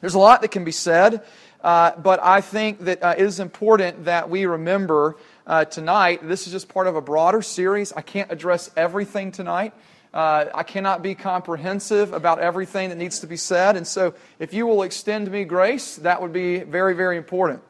[0.00, 1.24] There's a lot that can be said,
[1.62, 6.46] uh, but I think that uh, it is important that we remember uh, tonight this
[6.46, 7.92] is just part of a broader series.
[7.92, 9.72] I can't address everything tonight.
[10.12, 13.76] Uh, I cannot be comprehensive about everything that needs to be said.
[13.76, 17.62] And so, if you will extend me grace, that would be very, very important.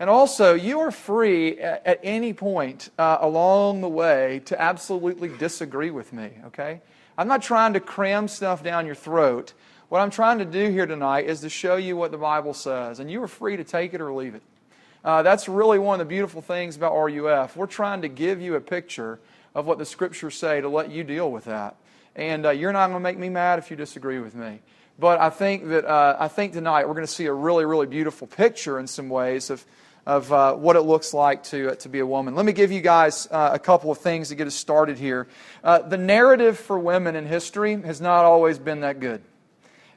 [0.00, 5.28] And also, you are free at, at any point uh, along the way to absolutely
[5.28, 6.80] disagree with me, okay?
[7.16, 9.54] I'm not trying to cram stuff down your throat.
[9.88, 13.00] What I'm trying to do here tonight is to show you what the Bible says,
[13.00, 14.42] and you are free to take it or leave it.
[15.02, 17.56] Uh, that's really one of the beautiful things about RUF.
[17.56, 19.18] We're trying to give you a picture
[19.54, 21.76] of what the Scriptures say to let you deal with that.
[22.14, 24.60] And uh, you're not going to make me mad if you disagree with me.
[24.98, 27.86] But I think that uh, I think tonight we're going to see a really, really
[27.86, 29.64] beautiful picture in some ways of
[30.04, 32.34] of uh, what it looks like to, uh, to be a woman.
[32.34, 35.28] Let me give you guys uh, a couple of things to get us started here.
[35.62, 39.22] Uh, the narrative for women in history has not always been that good.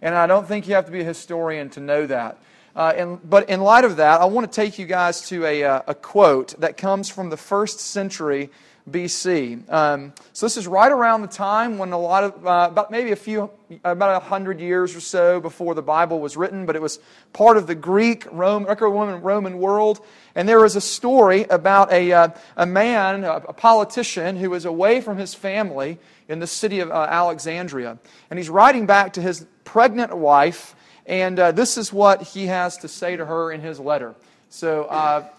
[0.01, 2.37] And I don't think you have to be a historian to know that.
[2.75, 5.63] Uh, and, but in light of that, I want to take you guys to a,
[5.63, 8.49] uh, a quote that comes from the first century
[8.89, 9.69] BC.
[9.71, 13.11] Um, so this is right around the time when a lot of, uh, about maybe
[13.11, 13.51] a few,
[13.83, 16.99] about a hundred years or so before the Bible was written, but it was
[17.33, 20.03] part of the Greek, Rome, Roman, Roman world.
[20.33, 24.65] And there was a story about a, uh, a man, a, a, politician, who was
[24.65, 27.99] away from his family in the city of uh, Alexandria.
[28.29, 32.75] And he's writing back to his pregnant wife, and uh, this is what he has
[32.79, 34.13] to say to her in his letter.
[34.49, 35.29] So, uh,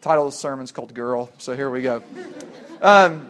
[0.00, 2.02] title of the sermon is called Girl, so here we go.
[2.80, 3.28] Um,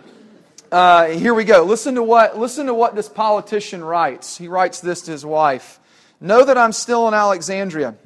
[0.70, 1.64] uh, here we go.
[1.64, 4.38] Listen to what listen to what this politician writes.
[4.38, 5.80] He writes this to his wife:
[6.20, 7.96] "Know that I'm still in Alexandria,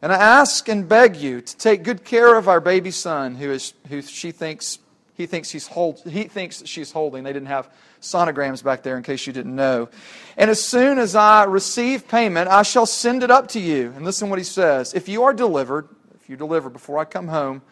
[0.00, 3.50] and I ask and beg you to take good care of our baby son, who
[3.50, 4.78] is who she thinks
[5.20, 7.22] he thinks he's hold, he thinks she's holding.
[7.22, 9.88] They didn't have sonograms back there, in case you didn't know.
[10.36, 13.92] And as soon as I receive payment, I shall send it up to you.
[13.94, 17.28] And listen what he says: If you are delivered, if you deliver before I come
[17.28, 17.62] home,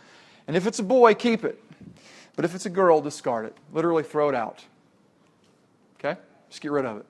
[0.46, 1.62] and if it's a boy, keep it."
[2.38, 3.56] But if it's a girl, discard it.
[3.72, 4.64] Literally throw it out.
[5.98, 6.20] Okay?
[6.48, 7.06] Just get rid of it.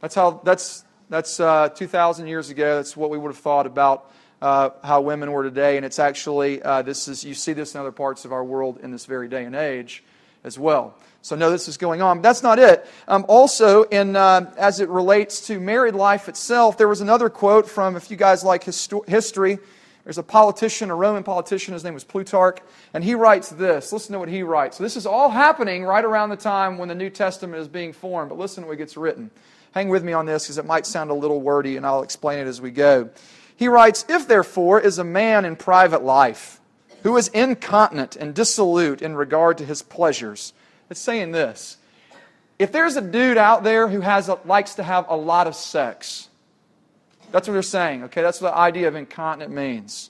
[0.00, 2.76] That's how, that's, that's uh, 2,000 years ago.
[2.76, 4.08] That's what we would have thought about
[4.42, 5.76] uh, how women were today.
[5.76, 8.80] And it's actually, uh, this is, you see this in other parts of our world
[8.82, 10.02] in this very day and age
[10.44, 10.94] as well.
[11.22, 12.18] So know this is going on.
[12.18, 12.86] But that's not it.
[13.06, 17.68] Um, also, in, uh, as it relates to married life itself, there was another quote
[17.68, 19.58] from, if you guys like histo- history,
[20.04, 22.60] there's a politician, a Roman politician, his name was Plutarch,
[22.94, 23.92] and he writes this.
[23.92, 24.78] Listen to what he writes.
[24.78, 28.30] This is all happening right around the time when the New Testament is being formed,
[28.30, 29.30] but listen to what gets written.
[29.72, 32.38] Hang with me on this because it might sound a little wordy, and I'll explain
[32.38, 33.10] it as we go.
[33.60, 36.62] He writes If therefore is a man in private life
[37.02, 40.54] who is incontinent and dissolute in regard to his pleasures,
[40.88, 41.76] it's saying this.
[42.58, 45.54] If there's a dude out there who has a, likes to have a lot of
[45.54, 46.30] sex,
[47.32, 48.22] that's what they're saying, okay?
[48.22, 50.08] That's what the idea of incontinent means.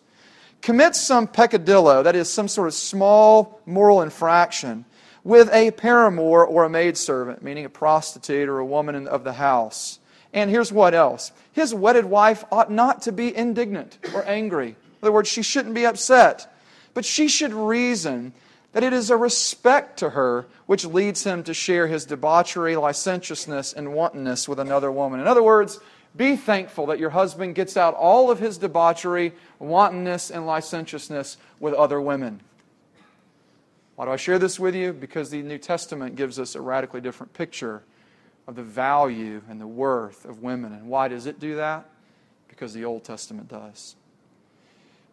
[0.62, 4.84] Commit some peccadillo, that is, some sort of small moral infraction,
[5.24, 9.99] with a paramour or a maidservant, meaning a prostitute or a woman of the house.
[10.32, 14.68] And here's what else his wedded wife ought not to be indignant or angry.
[14.68, 16.52] In other words, she shouldn't be upset,
[16.94, 18.32] but she should reason
[18.72, 23.72] that it is a respect to her which leads him to share his debauchery, licentiousness,
[23.72, 25.18] and wantonness with another woman.
[25.18, 25.80] In other words,
[26.16, 31.74] be thankful that your husband gets out all of his debauchery, wantonness, and licentiousness with
[31.74, 32.40] other women.
[33.96, 34.92] Why do I share this with you?
[34.92, 37.82] Because the New Testament gives us a radically different picture
[38.50, 40.72] of the value and the worth of women.
[40.72, 41.88] And why does it do that?
[42.48, 43.94] Because the Old Testament does.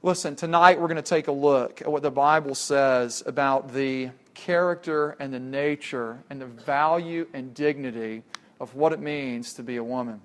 [0.01, 4.09] Listen, tonight we're going to take a look at what the Bible says about the
[4.33, 8.23] character and the nature and the value and dignity
[8.59, 10.19] of what it means to be a woman.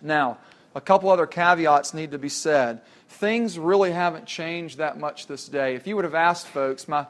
[0.00, 0.38] Now,
[0.76, 2.82] a couple other caveats need to be said.
[3.08, 5.74] Things really haven't changed that much this day.
[5.74, 7.06] If you would have asked folks, my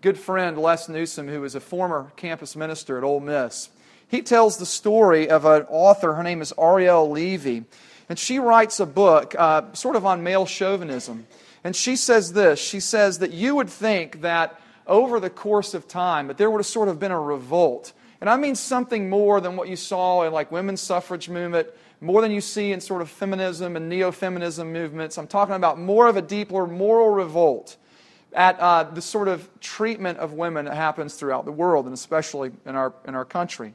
[0.00, 3.68] good friend Les Newsom, who was a former campus minister at Ole Miss,
[4.10, 6.14] he tells the story of an author.
[6.14, 7.64] Her name is Ariel Levy.
[8.08, 11.26] And she writes a book uh, sort of on male chauvinism.
[11.62, 15.86] And she says this She says that you would think that over the course of
[15.86, 17.92] time, that there would have sort of been a revolt.
[18.20, 21.68] And I mean something more than what you saw in like women's suffrage movement
[22.00, 25.18] more than you see in sort of feminism and neo feminism movements.
[25.18, 27.76] I'm talking about more of a deeper moral revolt
[28.32, 32.52] at uh, the sort of treatment of women that happens throughout the world, and especially
[32.64, 33.74] in our, in our country.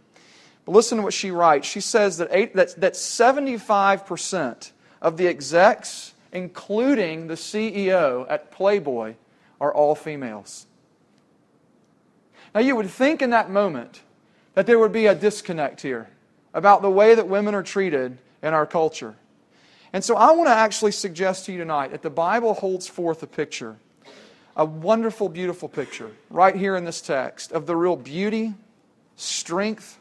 [0.65, 1.67] But listen to what she writes.
[1.67, 4.71] She says that, eight, that, that 75%
[5.01, 9.15] of the execs, including the CEO at Playboy,
[9.61, 10.65] are all females.
[12.53, 14.01] Now, you would think in that moment
[14.55, 16.09] that there would be a disconnect here
[16.53, 19.15] about the way that women are treated in our culture.
[19.93, 23.21] And so I want to actually suggest to you tonight that the Bible holds forth
[23.23, 23.77] a picture,
[24.55, 28.53] a wonderful, beautiful picture, right here in this text, of the real beauty,
[29.15, 29.99] strength,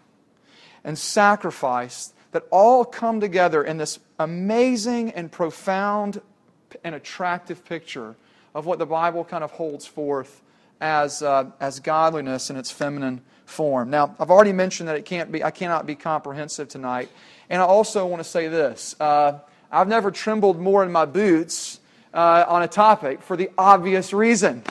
[0.85, 6.21] and sacrifice that all come together in this amazing and profound
[6.83, 8.17] and attractive picture
[8.55, 10.43] of what the Bible kind of holds forth
[10.81, 13.91] as, uh, as godliness in its feminine form.
[13.91, 17.09] Now, I've already mentioned that it can't be, I cannot be comprehensive tonight.
[17.49, 19.39] And I also want to say this uh,
[19.71, 21.81] I've never trembled more in my boots
[22.13, 24.63] uh, on a topic for the obvious reason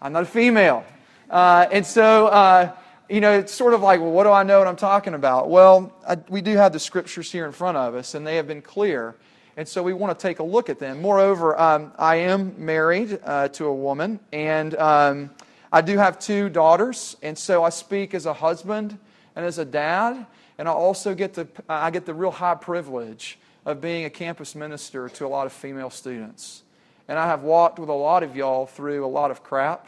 [0.00, 0.84] I'm not a female.
[1.28, 2.72] Uh, and so, uh,
[3.08, 5.48] you know, it's sort of like, well, what do I know what I'm talking about?
[5.48, 8.46] Well, I, we do have the scriptures here in front of us, and they have
[8.46, 9.14] been clear.
[9.56, 11.00] And so we want to take a look at them.
[11.00, 15.30] Moreover, um, I am married uh, to a woman, and um,
[15.72, 18.98] I do have two daughters, and so I speak as a husband
[19.34, 20.26] and as a dad,
[20.58, 24.54] and I also get the, I get the real high privilege of being a campus
[24.54, 26.62] minister to a lot of female students.
[27.08, 29.86] And I have walked with a lot of y'all through a lot of crap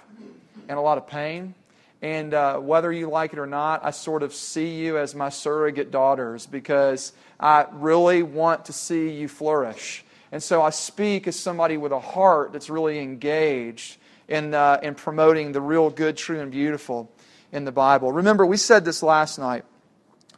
[0.68, 1.54] and a lot of pain.
[2.02, 5.28] And uh, whether you like it or not, I sort of see you as my
[5.28, 10.04] surrogate daughters because I really want to see you flourish.
[10.32, 13.98] And so I speak as somebody with a heart that's really engaged
[14.28, 17.10] in, uh, in promoting the real good, true, and beautiful
[17.52, 18.12] in the Bible.
[18.12, 19.64] Remember, we said this last night,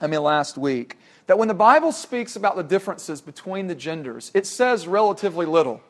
[0.01, 4.33] I mean, last week, that when the Bible speaks about the differences between the genders,
[4.35, 5.81] it says relatively little.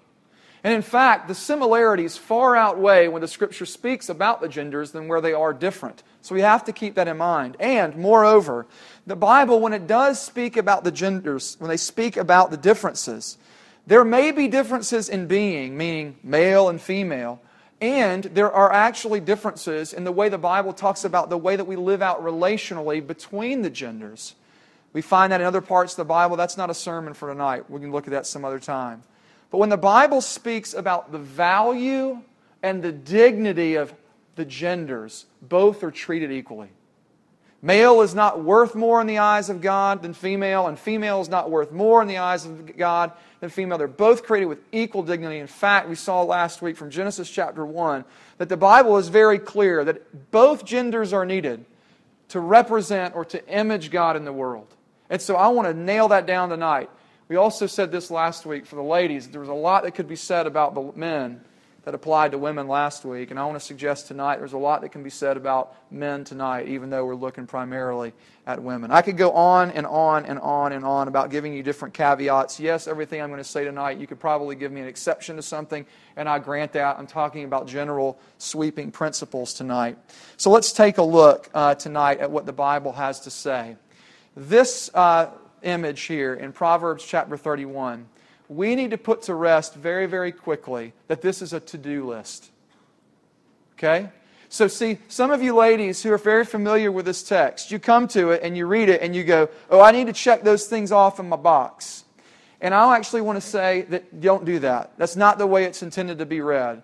[0.65, 5.09] And in fact, the similarities far outweigh when the scripture speaks about the genders than
[5.09, 6.05] where they are different.
[6.21, 7.57] So we have to keep that in mind.
[7.59, 8.67] And moreover,
[9.07, 13.39] the Bible, when it does speak about the genders, when they speak about the differences,
[13.89, 17.41] there may be differences in being, meaning male and female,
[17.81, 21.65] and there are actually differences in the way the Bible talks about the way that
[21.65, 24.37] we live out relationally between the genders.
[24.93, 26.37] We find that in other parts of the Bible.
[26.37, 27.69] That's not a sermon for tonight.
[27.69, 29.03] We can look at that some other time.
[29.53, 32.23] But when the Bible speaks about the value
[32.63, 33.95] and the dignity of
[34.35, 36.71] the genders, both are treated equally.
[37.61, 41.29] Male is not worth more in the eyes of God than female, and female is
[41.29, 43.79] not worth more in the eyes of God than female.
[43.79, 45.39] They're both created with equal dignity.
[45.39, 48.05] In fact, we saw last week from Genesis chapter 1
[48.39, 51.65] that the Bible is very clear that both genders are needed
[52.31, 54.75] to represent or to image God in the world.
[55.11, 56.89] And so I want to nail that down tonight.
[57.29, 59.29] We also said this last week for the ladies.
[59.29, 61.41] There was a lot that could be said about the men
[61.85, 63.31] that applied to women last week.
[63.31, 66.23] And I want to suggest tonight there's a lot that can be said about men
[66.23, 68.13] tonight, even though we're looking primarily
[68.47, 68.93] at women.
[68.93, 72.61] I could go on and on and on and on about giving you different caveats.
[72.61, 75.43] Yes, everything I'm going to say tonight, you could probably give me an exception to
[75.43, 75.85] something,
[76.17, 76.99] and I grant that.
[76.99, 79.99] I'm talking about general sweeping principles tonight.
[80.37, 83.77] So let's take a look uh, tonight at what the Bible has to say.
[84.37, 85.31] This uh,
[85.63, 88.07] image here in Proverbs chapter 31,
[88.49, 92.07] we need to put to rest very, very quickly that this is a to do
[92.07, 92.51] list.
[93.75, 94.11] Okay?
[94.49, 98.07] So, see, some of you ladies who are very familiar with this text, you come
[98.09, 100.67] to it and you read it and you go, Oh, I need to check those
[100.67, 102.05] things off in my box.
[102.61, 104.93] And I'll actually want to say that don't do that.
[104.99, 106.83] That's not the way it's intended to be read.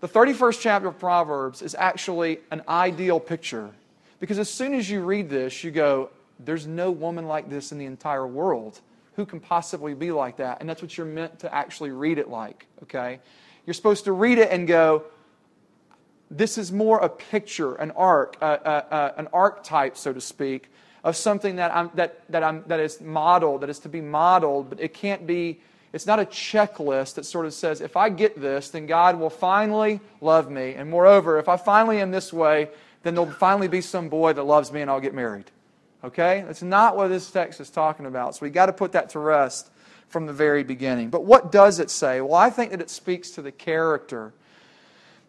[0.00, 3.70] The 31st chapter of Proverbs is actually an ideal picture.
[4.20, 7.78] Because as soon as you read this, you go, there's no woman like this in
[7.78, 8.80] the entire world.
[9.16, 10.60] Who can possibly be like that?
[10.60, 13.20] And that's what you're meant to actually read it like, okay?
[13.66, 15.04] You're supposed to read it and go,
[16.30, 20.70] this is more a picture, an arc, uh, uh, uh, an archetype, so to speak,
[21.04, 24.68] of something that, I'm, that, that, I'm, that is modeled, that is to be modeled,
[24.70, 25.60] but it can't be,
[25.92, 29.30] it's not a checklist that sort of says, if I get this, then God will
[29.30, 30.74] finally love me.
[30.74, 32.68] And moreover, if I finally am this way,
[33.02, 35.50] then there'll finally be some boy that loves me and I'll get married.
[36.04, 36.44] Okay?
[36.46, 38.34] That's not what this text is talking about.
[38.34, 39.70] So we've got to put that to rest
[40.08, 41.10] from the very beginning.
[41.10, 42.20] But what does it say?
[42.20, 44.32] Well, I think that it speaks to the character,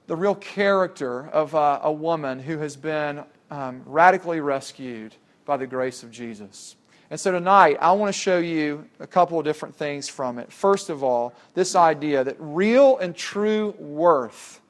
[0.07, 5.67] the real character of uh, a woman who has been um, radically rescued by the
[5.67, 6.75] grace of Jesus.
[7.11, 10.53] And so tonight, I want to show you a couple of different things from it.
[10.53, 14.61] First of all, this idea that real and true worth,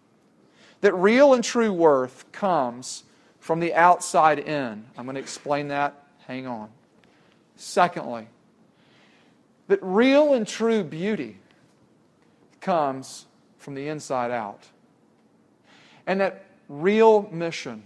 [0.79, 3.03] that real and true worth comes
[3.39, 4.86] from the outside in.
[4.98, 6.05] I'm going to explain that.
[6.27, 6.69] Hang on.
[7.55, 8.27] Secondly,
[9.67, 11.38] that real and true beauty
[12.62, 13.25] comes
[13.58, 14.67] from the inside out.
[16.08, 17.84] And that real mission,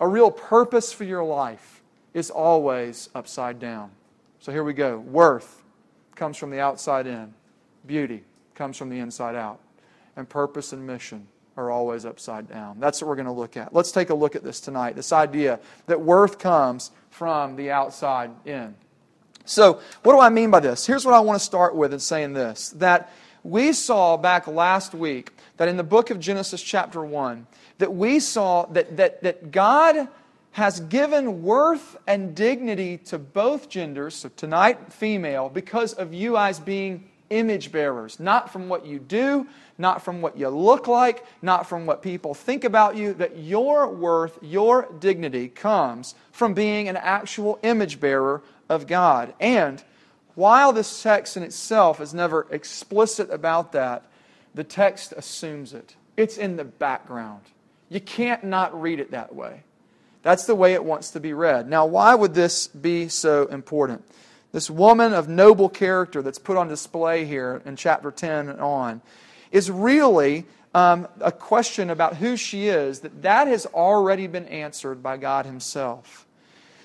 [0.00, 1.82] a real purpose for your life,
[2.14, 3.90] is always upside down.
[4.40, 4.98] So here we go.
[4.98, 5.62] Worth
[6.14, 7.32] comes from the outside in,
[7.86, 8.22] beauty
[8.54, 9.60] comes from the inside out,
[10.16, 12.80] and purpose and mission are always upside down.
[12.80, 13.74] That's what we're going to look at.
[13.74, 18.30] Let's take a look at this tonight this idea that worth comes from the outside
[18.44, 18.74] in.
[19.44, 20.86] So, what do I mean by this?
[20.86, 24.94] Here's what I want to start with in saying this that we saw back last
[24.94, 27.46] week that in the book of Genesis, chapter 1,
[27.78, 30.08] that we saw that, that, that God
[30.52, 36.60] has given worth and dignity to both genders, so tonight, female, because of you guys
[36.60, 39.46] being image bearers, not from what you do,
[39.78, 43.88] not from what you look like, not from what people think about you, that your
[43.88, 49.34] worth, your dignity comes from being an actual image bearer of God.
[49.40, 49.82] And
[50.34, 54.04] while this text in itself is never explicit about that,
[54.54, 55.96] the text assumes it.
[56.16, 57.42] It's in the background.
[57.88, 59.62] You can't not read it that way.
[60.22, 61.68] That's the way it wants to be read.
[61.68, 64.04] Now, why would this be so important?
[64.52, 69.00] This woman of noble character that's put on display here in chapter 10 and on
[69.50, 70.44] is really
[70.74, 75.46] um, a question about who she is, that that has already been answered by God
[75.46, 76.26] Himself.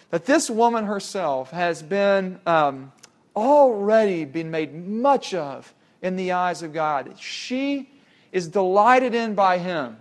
[0.09, 2.91] That this woman herself has been um,
[3.35, 7.13] already been made much of in the eyes of God.
[7.19, 7.89] She
[8.31, 9.97] is delighted in by Him.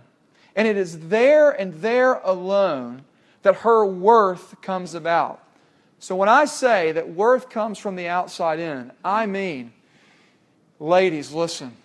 [0.55, 3.03] And it is there and there alone
[3.43, 5.41] that her worth comes about.
[5.99, 9.73] So when I say that worth comes from the outside in, I mean,
[10.79, 11.75] ladies, listen,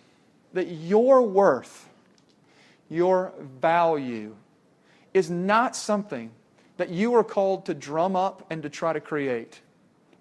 [0.52, 1.88] that your worth,
[2.90, 4.36] your value,
[5.14, 6.30] is not something
[6.76, 9.60] that you are called to drum up and to try to create.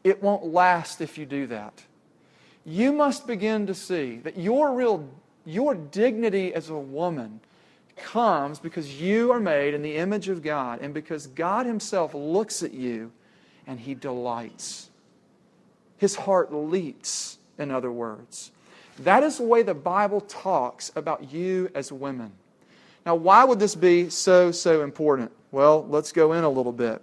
[0.04, 1.84] It won't last if you do that.
[2.66, 5.08] You must begin to see that your real
[5.44, 7.40] your dignity as a woman
[7.96, 12.62] comes because you are made in the image of God and because God himself looks
[12.62, 13.12] at you
[13.68, 14.90] and he delights.
[15.98, 18.52] His heart leaps, in other words.
[19.00, 22.32] That is the way the Bible talks about you as women.
[23.06, 25.32] Now, why would this be so, so important?
[25.52, 27.02] Well, let's go in a little bit.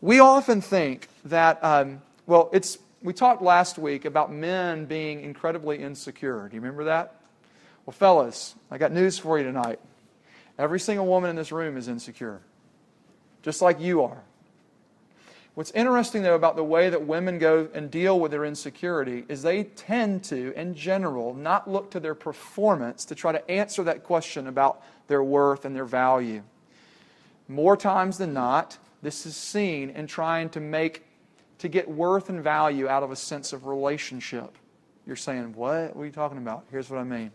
[0.00, 5.80] We often think that, um, well, it's, we talked last week about men being incredibly
[5.80, 6.48] insecure.
[6.48, 7.20] Do you remember that?
[7.86, 9.78] Well, fellas, I got news for you tonight.
[10.58, 12.40] Every single woman in this room is insecure,
[13.42, 14.22] just like you are.
[15.54, 19.42] What's interesting, though, about the way that women go and deal with their insecurity is
[19.42, 24.02] they tend to, in general, not look to their performance to try to answer that
[24.02, 26.42] question about their worth and their value.
[27.48, 31.04] More times than not, this is seen in trying to make,
[31.58, 34.56] to get worth and value out of a sense of relationship.
[35.06, 35.94] You're saying, what?
[35.94, 36.64] What are you talking about?
[36.70, 37.30] Here's what I mean.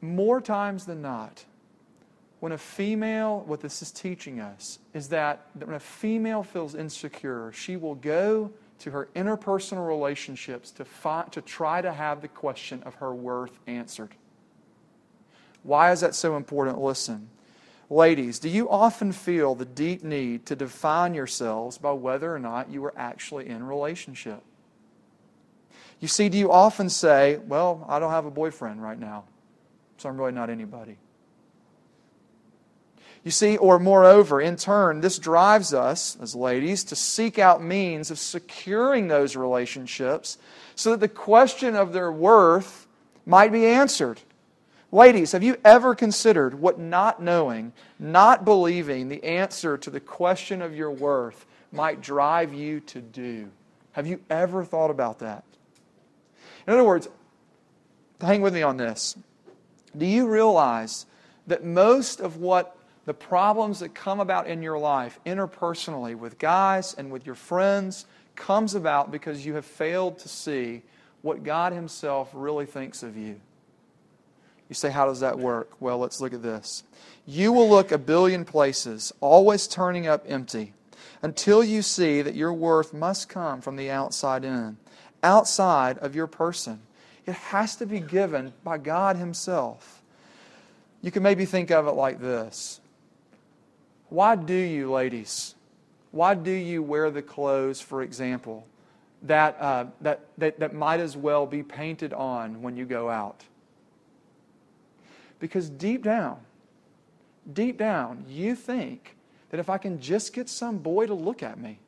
[0.00, 1.44] More times than not,
[2.42, 7.52] when a female, what this is teaching us is that when a female feels insecure,
[7.52, 12.82] she will go to her interpersonal relationships to, find, to try to have the question
[12.82, 14.10] of her worth answered.
[15.62, 16.80] Why is that so important?
[16.80, 17.28] Listen.
[17.88, 22.68] Ladies, do you often feel the deep need to define yourselves by whether or not
[22.68, 24.42] you are actually in relationship?
[26.00, 29.26] You see, do you often say, Well, I don't have a boyfriend right now,
[29.96, 30.96] so I'm really not anybody?
[33.24, 38.10] You see, or moreover, in turn, this drives us as ladies to seek out means
[38.10, 40.38] of securing those relationships
[40.74, 42.86] so that the question of their worth
[43.24, 44.20] might be answered.
[44.90, 50.60] Ladies, have you ever considered what not knowing, not believing the answer to the question
[50.60, 53.50] of your worth might drive you to do?
[53.92, 55.44] Have you ever thought about that?
[56.66, 57.08] In other words,
[58.20, 59.16] hang with me on this.
[59.96, 61.06] Do you realize
[61.46, 66.94] that most of what the problems that come about in your life interpersonally with guys
[66.94, 68.06] and with your friends
[68.36, 70.82] comes about because you have failed to see
[71.22, 73.40] what God Himself really thinks of you.
[74.68, 75.70] You say, How does that work?
[75.80, 76.84] Well, let's look at this.
[77.26, 80.72] You will look a billion places, always turning up empty,
[81.22, 84.76] until you see that your worth must come from the outside in,
[85.22, 86.80] outside of your person.
[87.26, 90.02] It has to be given by God Himself.
[91.00, 92.80] You can maybe think of it like this
[94.12, 95.54] why do you, ladies,
[96.10, 98.66] why do you wear the clothes, for example,
[99.22, 103.42] that, uh, that, that, that might as well be painted on when you go out?
[105.40, 106.40] Because deep down,
[107.50, 109.16] deep down, you think
[109.48, 111.78] that if I can just get some boy to look at me,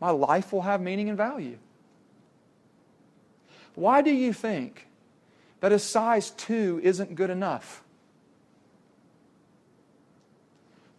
[0.00, 1.58] my life will have meaning and value.
[3.74, 4.86] Why do you think
[5.58, 7.82] that a size 2 isn't good enough?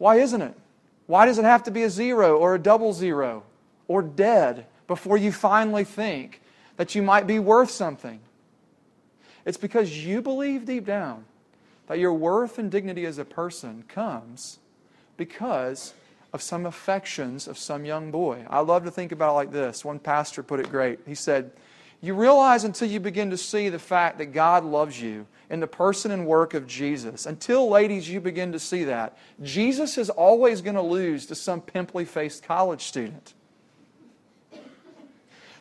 [0.01, 0.55] Why isn't it?
[1.05, 3.43] Why does it have to be a zero or a double zero
[3.87, 6.41] or dead before you finally think
[6.77, 8.19] that you might be worth something?
[9.45, 11.25] It's because you believe deep down
[11.85, 14.57] that your worth and dignity as a person comes
[15.17, 15.93] because
[16.33, 18.43] of some affections of some young boy.
[18.49, 19.85] I love to think about it like this.
[19.85, 20.97] One pastor put it great.
[21.05, 21.51] He said,
[22.01, 25.67] You realize until you begin to see the fact that God loves you in the
[25.67, 30.61] person and work of Jesus, until, ladies, you begin to see that, Jesus is always
[30.61, 33.33] going to lose to some pimply faced college student.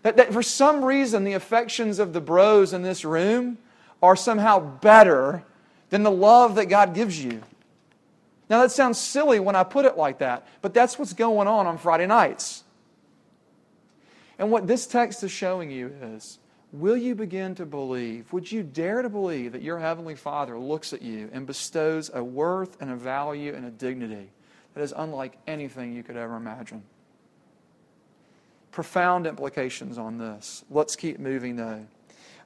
[0.03, 3.59] That, that for some reason, the affections of the bros in this room
[4.01, 5.43] are somehow better
[5.91, 7.43] than the love that God gives you.
[8.49, 11.67] Now, that sounds silly when I put it like that, but that's what's going on
[11.67, 12.63] on Friday nights.
[14.39, 16.39] And what this text is showing you is
[16.73, 20.93] will you begin to believe, would you dare to believe that your Heavenly Father looks
[20.93, 24.31] at you and bestows a worth and a value and a dignity
[24.75, 26.83] that is unlike anything you could ever imagine?
[28.73, 30.65] Profound implications on this.
[30.71, 31.87] Let's keep moving though.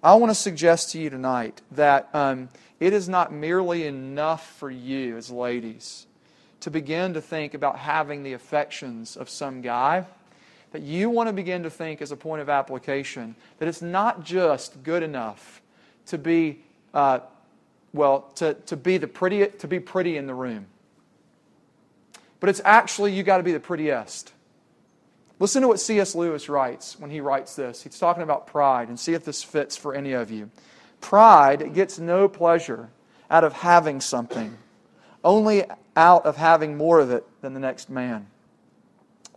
[0.03, 2.49] I want to suggest to you tonight that um,
[2.81, 6.07] it is not merely enough for you as ladies
[6.61, 10.07] to begin to think about having the affections of some guy,
[10.75, 14.25] that you want to begin to think as a point of application that it's not
[14.25, 15.63] just good enough
[16.07, 17.21] to be, uh,
[17.93, 20.67] well, to, to, be the pretty, to be pretty in the room.
[22.41, 24.33] But it's actually you got to be the prettiest.
[25.39, 26.17] Listen to what C.S.
[26.17, 27.85] Lewis writes when he writes this.
[27.85, 30.51] He's talking about pride, and see if this fits for any of you.
[31.01, 32.89] Pride gets no pleasure
[33.31, 34.59] out of having something,
[35.23, 35.63] only
[35.95, 38.27] out of having more of it than the next man.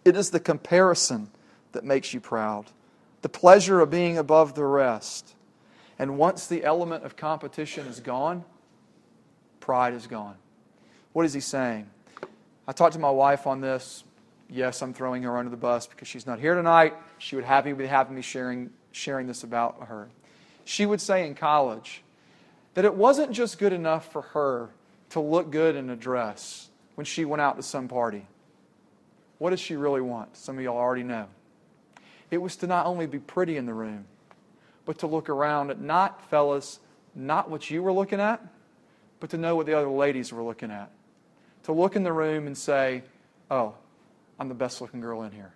[0.07, 1.29] It is the comparison
[1.73, 2.71] that makes you proud,
[3.23, 5.35] the pleasure of being above the rest.
[5.99, 8.45] And once the element of competition is gone,
[9.59, 10.37] pride is gone.
[11.11, 11.89] What is he saying?
[12.65, 14.05] I talked to my wife on this
[14.49, 16.93] yes, I'm throwing her under the bus because she's not here tonight.
[17.17, 20.07] She would happy be having me sharing, sharing this about her.
[20.63, 22.01] She would say in college
[22.75, 24.69] that it wasn't just good enough for her
[25.09, 28.25] to look good in a dress when she went out to some party.
[29.37, 30.35] What does she really want?
[30.35, 31.27] Some of y'all already know.
[32.31, 34.05] It was to not only be pretty in the room,
[34.85, 36.79] but to look around at not, fellas,
[37.13, 38.41] not what you were looking at,
[39.19, 40.91] but to know what the other ladies were looking at.
[41.63, 43.03] To look in the room and say,
[43.51, 43.75] oh,
[44.39, 45.53] I'm the best looking girl in here.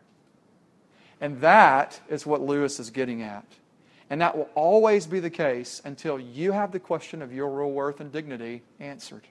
[1.19, 3.45] And that is what Lewis is getting at.
[4.09, 7.71] And that will always be the case until you have the question of your real
[7.71, 9.25] worth and dignity answered.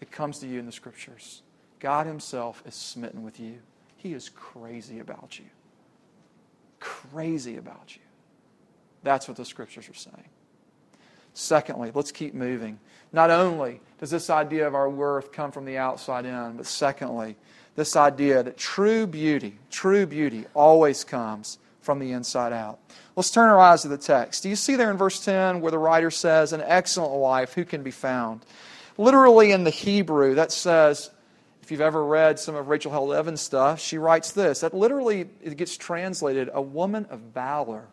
[0.00, 1.42] It comes to you in the scriptures.
[1.82, 3.58] God Himself is smitten with you,
[3.96, 5.46] He is crazy about you.
[6.78, 8.02] Crazy about you.
[9.02, 10.28] That's what the scriptures are saying.
[11.34, 12.78] Secondly, let's keep moving.
[13.12, 17.36] Not only does this idea of our worth come from the outside in, but secondly,
[17.74, 22.78] this idea that true beauty, true beauty always comes from the inside out.
[23.16, 24.44] Let's turn our eyes to the text.
[24.44, 27.64] Do you see there in verse 10 where the writer says, An excellent wife, who
[27.64, 28.46] can be found?
[28.98, 31.10] Literally in the Hebrew, that says,
[31.62, 34.60] if you've ever read some of Rachel Held Evans stuff, she writes this.
[34.60, 37.84] That literally it gets translated, a woman of valor.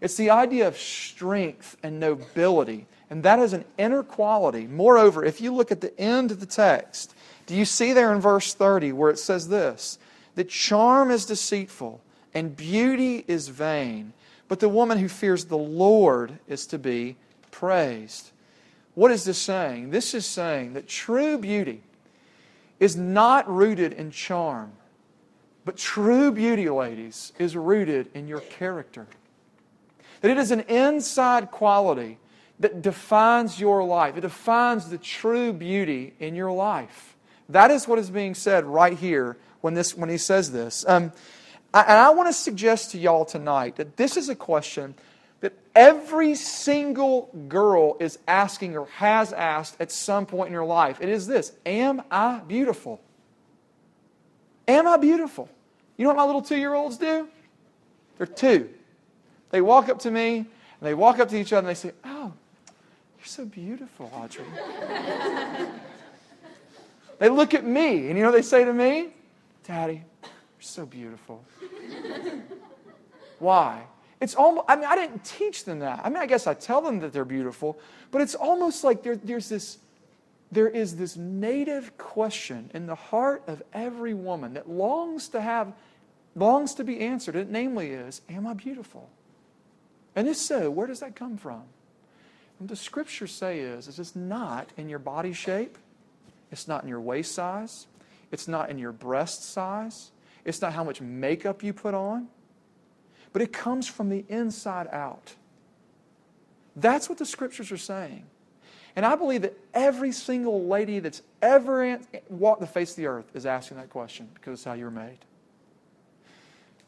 [0.00, 4.66] It's the idea of strength and nobility, and that is an inner quality.
[4.66, 7.14] Moreover, if you look at the end of the text,
[7.46, 10.00] do you see there in verse 30 where it says this?
[10.34, 12.00] That charm is deceitful
[12.34, 14.12] and beauty is vain,
[14.48, 17.14] but the woman who fears the Lord is to be
[17.52, 18.32] praised.
[18.94, 19.90] What is this saying?
[19.90, 21.82] This is saying that true beauty
[22.82, 24.72] is not rooted in charm,
[25.64, 29.06] but true beauty, ladies, is rooted in your character.
[30.20, 32.18] That it is an inside quality
[32.58, 37.16] that defines your life, it defines the true beauty in your life.
[37.48, 40.84] That is what is being said right here when, this, when he says this.
[40.88, 41.12] Um,
[41.72, 44.96] and I want to suggest to y'all tonight that this is a question
[45.74, 51.00] every single girl is asking or has asked at some point in her life.
[51.00, 53.00] It is this Am I beautiful?
[54.68, 55.48] Am I beautiful?
[55.96, 57.28] You know what my little two year olds do?
[58.18, 58.70] They're two.
[59.50, 60.46] They walk up to me and
[60.80, 62.32] they walk up to each other and they say, Oh,
[63.18, 64.44] you're so beautiful, Audrey.
[67.22, 69.10] They look at me, and you know what they say to me?
[69.62, 71.44] Daddy, you're so beautiful.
[73.38, 73.84] Why?
[74.22, 76.00] It's almost, I mean, I didn't teach them that.
[76.04, 77.76] I mean, I guess I tell them that they're beautiful,
[78.12, 79.78] but it's almost like there, there's this,
[80.52, 85.72] there is this native question in the heart of every woman that longs to have,
[86.36, 87.34] longs to be answered.
[87.34, 89.10] It namely is, Am I beautiful?
[90.14, 91.64] And if so, where does that come from?
[92.58, 95.76] What the scriptures say is, is it's not in your body shape.
[96.52, 97.88] It's not in your waist size.
[98.30, 100.12] It's not in your breast size.
[100.44, 102.28] It's not how much makeup you put on.
[103.32, 105.34] But it comes from the inside out.
[106.76, 108.26] That's what the scriptures are saying.
[108.94, 113.24] And I believe that every single lady that's ever walked the face of the earth
[113.34, 115.18] is asking that question because it's how you were made.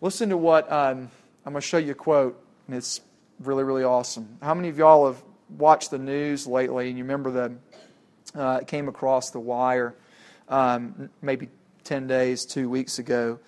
[0.00, 1.10] Listen to what um,
[1.46, 3.00] I'm going to show you a quote, and it's
[3.40, 4.36] really, really awesome.
[4.42, 5.22] How many of y'all have
[5.56, 7.52] watched the news lately and you remember that
[8.34, 9.94] uh, it came across the wire
[10.48, 11.48] um, maybe
[11.84, 13.38] 10 days, two weeks ago?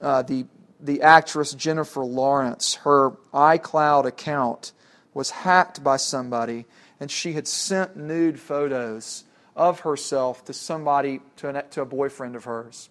[0.00, 0.46] Uh, the,
[0.80, 4.72] the actress Jennifer Lawrence, her iCloud account
[5.14, 6.66] was hacked by somebody
[7.00, 12.36] and she had sent nude photos of herself to somebody, to, an, to a boyfriend
[12.36, 12.88] of hers.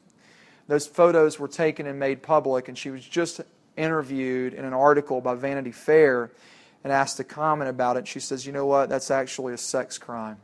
[0.68, 3.42] Those photos were taken and made public, and she was just
[3.78, 6.32] interviewed in an article by Vanity Fair
[6.84, 8.08] and asked to comment about it.
[8.08, 8.90] She says, You know what?
[8.90, 10.38] That's actually a sex crime.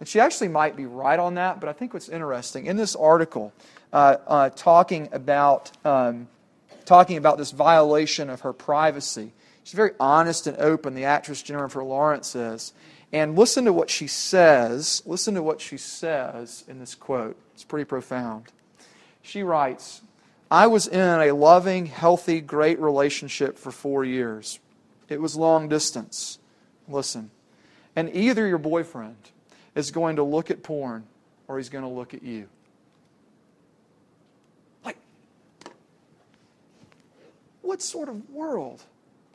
[0.00, 2.96] And she actually might be right on that, but I think what's interesting in this
[2.96, 3.52] article,
[3.92, 6.26] uh, uh, talking about um,
[6.86, 10.94] talking about this violation of her privacy, she's very honest and open.
[10.94, 12.72] The actress Jennifer Lawrence is,
[13.12, 15.02] and listen to what she says.
[15.06, 17.36] Listen to what she says in this quote.
[17.54, 18.46] It's pretty profound.
[19.22, 20.02] She writes,
[20.50, 24.60] I was in a loving, healthy, great relationship for four years.
[25.08, 26.38] It was long distance.
[26.88, 27.30] Listen.
[27.96, 29.16] And either your boyfriend
[29.74, 31.04] is going to look at porn
[31.48, 32.48] or he's going to look at you.
[37.64, 38.82] What sort of world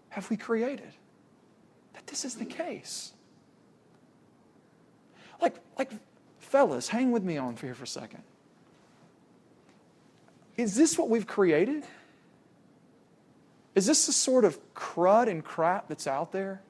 [0.10, 0.94] have we created
[1.94, 3.12] that this is the case?
[5.42, 5.92] Like, like,
[6.40, 8.24] fellas, hang with me on here for a second.
[10.58, 11.84] Is this what we've created?
[13.76, 16.62] Is this the sort of crud and crap that's out there?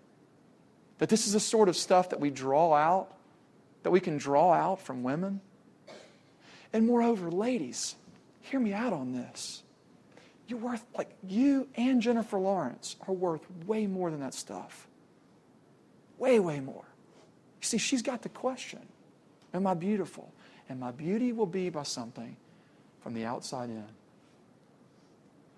[0.99, 3.11] That this is the sort of stuff that we draw out,
[3.83, 5.41] that we can draw out from women?
[6.71, 7.95] And moreover, ladies,
[8.41, 9.63] hear me out on this.
[10.49, 14.87] You're worth, like, you and Jennifer Lawrence are worth way more than that stuff.
[16.17, 16.85] Way, way more.
[17.61, 18.81] You see, she's got the question
[19.53, 20.33] Am I beautiful?
[20.67, 22.35] And my beauty will be by something
[23.01, 23.85] from the outside in.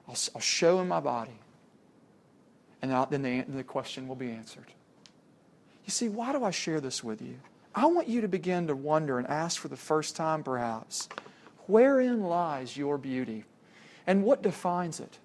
[0.07, 1.39] I'll, I'll show in my body.
[2.81, 4.67] And then the, the question will be answered.
[5.85, 7.39] You see, why do I share this with you?
[7.73, 11.07] I want you to begin to wonder and ask for the first time, perhaps,
[11.67, 13.45] wherein lies your beauty
[14.07, 15.19] and what defines it?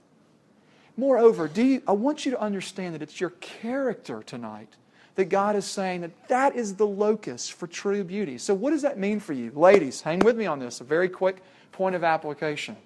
[0.96, 4.76] Moreover, do you, I want you to understand that it's your character tonight
[5.16, 8.38] that God is saying that that is the locus for true beauty.
[8.38, 9.50] So, what does that mean for you?
[9.54, 12.76] Ladies, hang with me on this, a very quick point of application.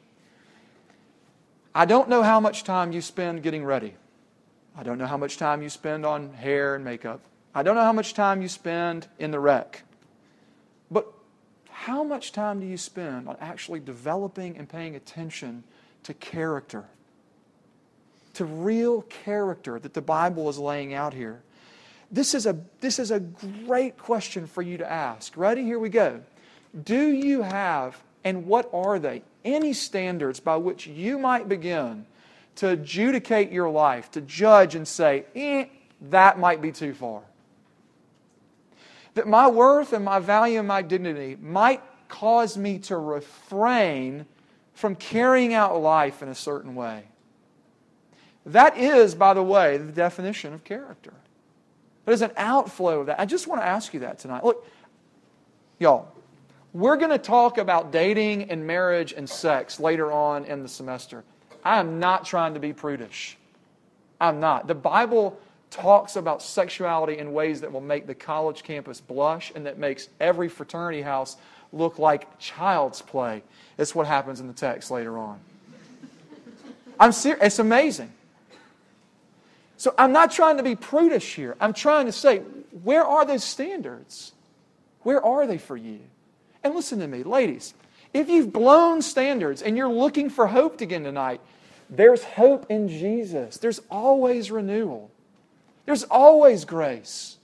[1.75, 3.95] I don't know how much time you spend getting ready.
[4.77, 7.21] I don't know how much time you spend on hair and makeup.
[7.55, 9.83] I don't know how much time you spend in the rec.
[10.91, 11.07] But
[11.69, 15.65] how much time do you spend on actually developing and paying attention
[16.05, 16.85] to character?
[18.35, 21.43] To real character that the Bible is laying out here.
[22.11, 25.37] This is, a, this is a great question for you to ask.
[25.37, 25.63] Ready?
[25.63, 26.21] Here we go.
[26.85, 32.07] Do you have, and what are they, any standards by which you might begin
[32.57, 35.67] to adjudicate your life, to judge and say, eh,
[36.11, 37.23] that might be too far?
[39.15, 44.27] That my worth and my value and my dignity might cause me to refrain
[44.81, 47.05] from carrying out life in a certain way.
[48.47, 51.13] That is, by the way, the definition of character.
[52.07, 53.21] There's an outflow of that.
[53.21, 54.43] I just want to ask you that tonight.
[54.43, 54.67] Look,
[55.79, 56.09] y'all,
[56.73, 61.25] we're going to talk about dating and marriage and sex later on in the semester.
[61.63, 63.37] I am not trying to be prudish.
[64.19, 64.67] I'm not.
[64.67, 65.39] The Bible
[65.69, 70.09] talks about sexuality in ways that will make the college campus blush and that makes
[70.21, 71.37] every fraternity house
[71.73, 73.43] look like child's play.
[73.79, 75.39] It's what happens in the text later on.
[76.99, 77.43] I'm serious.
[77.43, 78.13] It's amazing.
[79.77, 81.57] So I'm not trying to be prudish here.
[81.61, 82.39] I'm trying to say,
[82.83, 84.33] where are those standards?
[85.03, 86.01] Where are they for you?
[86.63, 87.73] And listen to me, ladies.
[88.13, 91.41] If you've blown standards and you're looking for hope again tonight,
[91.89, 93.57] there's hope in Jesus.
[93.57, 95.11] There's always renewal.
[95.87, 97.39] There's always grace.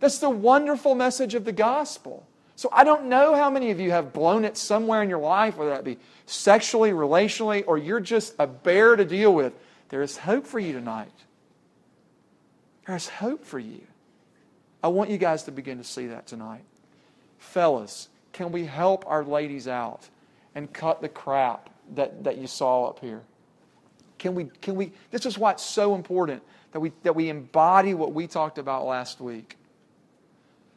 [0.00, 2.26] That's the wonderful message of the gospel.
[2.56, 5.56] So I don't know how many of you have blown it somewhere in your life,
[5.56, 9.52] whether that be sexually, relationally, or you're just a bear to deal with.
[9.88, 11.12] There is hope for you tonight.
[12.86, 13.82] There's hope for you.
[14.82, 16.64] I want you guys to begin to see that tonight.
[17.38, 20.08] Fellas, can we help our ladies out
[20.54, 23.22] and cut the crap that, that you saw up here?
[24.18, 27.94] Can we, can we, this is why it's so important that we, that we embody
[27.94, 29.56] what we talked about last week.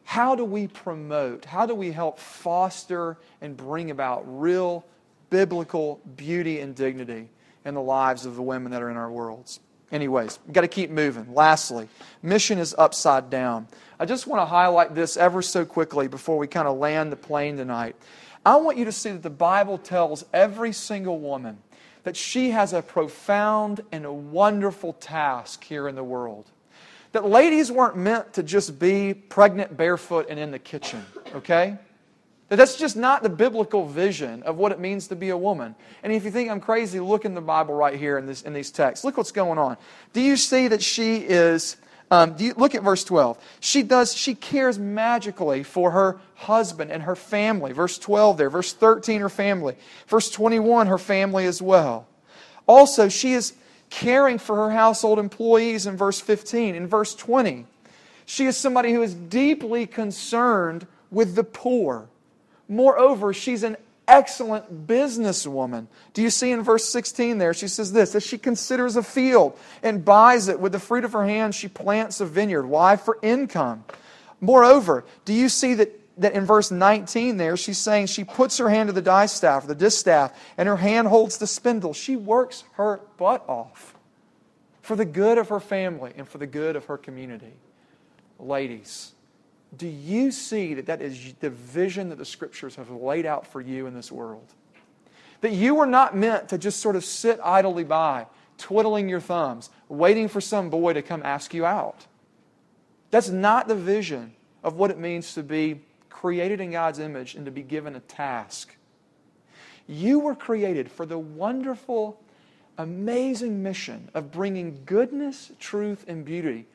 [0.06, 4.86] How do we promote, how do we help foster and bring about real
[5.30, 7.28] biblical beauty and dignity
[7.64, 9.58] in the lives of the women that are in our worlds?
[9.90, 11.34] Anyways, we've got to keep moving.
[11.34, 11.88] Lastly,
[12.22, 13.66] mission is upside down.
[13.98, 17.16] I just want to highlight this ever so quickly before we kind of land the
[17.16, 17.96] plane tonight.
[18.44, 21.58] I want you to see that the Bible tells every single woman
[22.04, 26.48] that she has a profound and a wonderful task here in the world.
[27.12, 31.78] That ladies weren't meant to just be pregnant, barefoot, and in the kitchen, okay?
[32.48, 35.74] That that's just not the biblical vision of what it means to be a woman.
[36.02, 38.52] And if you think I'm crazy, look in the Bible right here in, this, in
[38.52, 39.04] these texts.
[39.04, 39.76] Look what's going on.
[40.12, 41.76] Do you see that she is,
[42.08, 43.36] um, do you, look at verse 12.
[43.58, 47.72] She does, she cares magically for her husband and her family.
[47.72, 48.50] Verse 12 there.
[48.50, 49.76] Verse 13, her family.
[50.06, 52.06] Verse 21, her family as well.
[52.68, 53.54] Also, she is
[53.90, 56.74] caring for her household employees in verse 15.
[56.74, 57.66] In verse 20,
[58.24, 62.08] she is somebody who is deeply concerned with the poor
[62.68, 63.76] Moreover, she's an
[64.08, 65.86] excellent businesswoman.
[66.14, 67.54] Do you see in verse 16 there?
[67.54, 70.60] She says this that she considers a field and buys it.
[70.60, 72.66] With the fruit of her hands, she plants a vineyard.
[72.66, 72.96] Why?
[72.96, 73.84] For income.
[74.40, 78.68] Moreover, do you see that, that in verse 19 there, she's saying she puts her
[78.70, 81.92] hand to the distaff, the distaff, and her hand holds the spindle.
[81.92, 83.94] She works her butt off
[84.80, 87.52] for the good of her family and for the good of her community.
[88.38, 89.12] Ladies,
[89.76, 93.60] do you see that that is the vision that the scriptures have laid out for
[93.60, 94.46] you in this world?
[95.42, 98.26] That you were not meant to just sort of sit idly by,
[98.56, 102.06] twiddling your thumbs, waiting for some boy to come ask you out.
[103.10, 105.82] That's not the vision of what it means to be
[106.16, 108.74] created in God's image and to be given a task.
[109.86, 112.18] You were created for the wonderful,
[112.78, 116.66] amazing mission of bringing goodness, truth, and beauty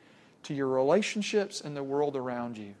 [0.44, 2.74] to your relationships and the world around you.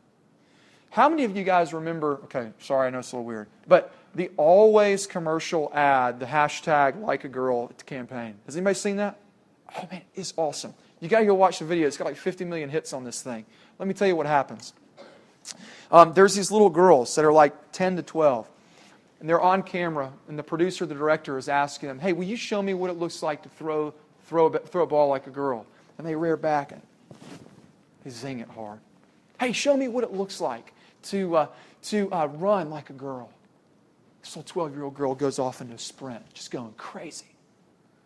[0.90, 2.20] How many of you guys remember?
[2.24, 7.00] Okay, sorry, I know it's a little weird, but the always commercial ad, the hashtag
[7.00, 8.34] like a girl campaign.
[8.46, 9.18] Has anybody seen that?
[9.76, 10.74] Oh man, it's awesome.
[11.00, 11.88] You got to go watch the video.
[11.88, 13.46] It's got like 50 million hits on this thing.
[13.80, 14.74] Let me tell you what happens.
[15.90, 18.48] Um, there's these little girls that are like 10 to 12,
[19.20, 22.36] and they're on camera, and the producer, the director, is asking them, "Hey, will you
[22.36, 23.92] show me what it looks like to throw
[24.26, 25.66] throw a, throw a ball like a girl?"
[25.98, 26.80] And they rear back and
[28.04, 28.80] they zing it hard.
[29.38, 30.72] Hey, show me what it looks like
[31.04, 31.46] to, uh,
[31.84, 33.30] to uh, run like a girl.
[34.20, 37.26] This little 12 year old girl goes off into a sprint, just going crazy.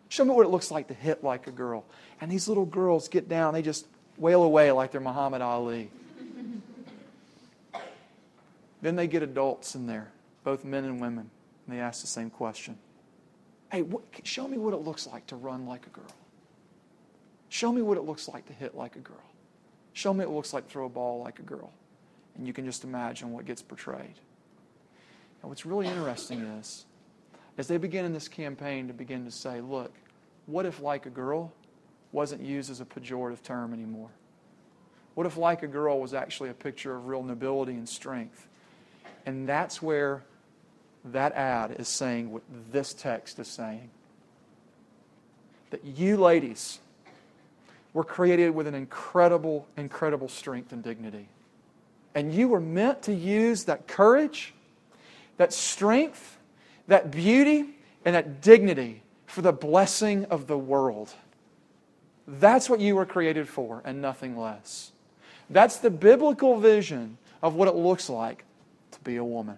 [0.09, 1.85] Show me what it looks like to hit like a girl.
[2.21, 3.85] And these little girls get down, they just
[4.17, 5.89] wail away like they're Muhammad Ali.
[8.81, 10.11] Then they get adults in there,
[10.43, 11.29] both men and women,
[11.65, 12.77] and they ask the same question
[13.71, 16.15] Hey, what, show me what it looks like to run like a girl.
[17.49, 19.17] Show me what it looks like to hit like a girl.
[19.93, 21.71] Show me what it looks like to throw a ball like a girl.
[22.37, 24.19] And you can just imagine what gets portrayed.
[25.41, 26.85] And what's really interesting is,
[27.57, 29.93] as they begin in this campaign to begin to say, look,
[30.45, 31.51] what if like a girl
[32.11, 34.09] wasn't used as a pejorative term anymore?
[35.15, 38.47] What if like a girl was actually a picture of real nobility and strength?
[39.27, 40.23] And that's where
[41.03, 43.89] that ad is saying what this text is saying.
[45.69, 46.79] That you ladies
[47.91, 51.27] were created with an incredible, incredible strength and dignity.
[52.15, 54.53] And you were meant to use that courage,
[55.35, 56.37] that strength,
[56.87, 61.13] that beauty, and that dignity for the blessing of the world.
[62.25, 64.93] That's what you were created for, and nothing less.
[65.49, 68.45] That's the biblical vision of what it looks like
[69.07, 69.57] be a woman.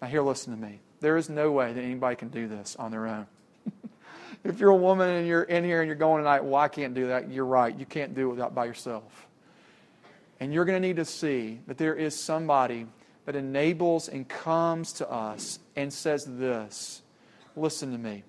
[0.00, 0.78] Now, here, listen to me.
[1.00, 3.26] There is no way that anybody can do this on their own.
[4.44, 6.94] if you're a woman and you're in here and you're going tonight, well, I can't
[6.94, 7.30] do that.
[7.30, 7.76] You're right.
[7.76, 9.26] You can't do it without by yourself.
[10.38, 12.86] And you're going to need to see that there is somebody
[13.24, 17.02] that enables and comes to us and says this
[17.56, 18.22] listen to me,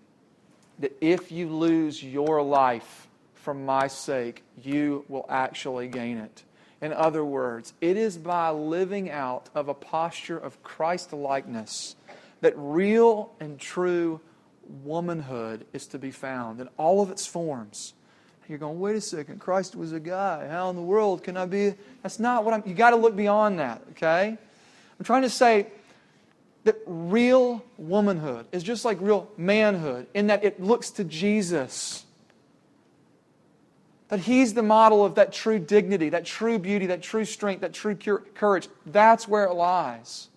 [0.80, 6.44] that if you lose your life for my sake, you will actually gain it.
[6.82, 11.96] In other words, it is by living out of a posture of Christ likeness
[12.42, 14.22] that real and true
[14.84, 17.94] womanhood is to be found in all of its forms.
[18.48, 20.48] You're going, wait a second, Christ was a guy.
[20.48, 21.74] How in the world can I be?
[22.02, 24.38] That's not what I'm, you got to look beyond that, okay?
[25.00, 25.68] I'm trying to say
[26.64, 32.06] that real womanhood is just like real manhood in that it looks to Jesus.
[34.10, 37.74] That He's the model of that true dignity, that true beauty, that true strength, that
[37.74, 38.70] true courage.
[38.86, 40.30] That's where it lies.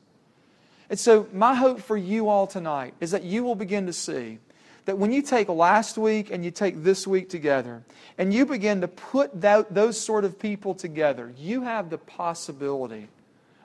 [0.88, 4.38] And so, my hope for you all tonight is that you will begin to see
[4.87, 7.85] that when you take last week and you take this week together
[8.18, 13.06] and you begin to put that, those sort of people together, you have the possibility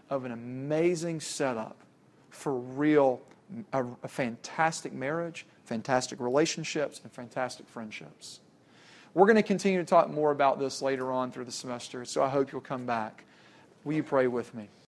[0.10, 1.78] of an amazing setup
[2.30, 3.22] for real,
[3.74, 8.39] a, a fantastic marriage, fantastic relationships, and fantastic friendships.
[9.15, 12.21] We're going to continue to talk more about this later on through the semester, so
[12.21, 13.23] I hope you'll come back.
[13.86, 14.67] Will you pray with me?